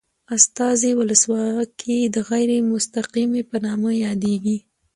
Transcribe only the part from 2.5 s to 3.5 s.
مستقیمې